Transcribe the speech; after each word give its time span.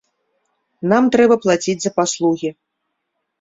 Нам 0.93 1.09
трэба 1.15 1.35
плаціць 1.43 1.75
за 1.85 1.91
паслугі. 1.99 2.49